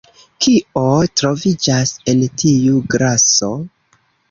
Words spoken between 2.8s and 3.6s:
glaso?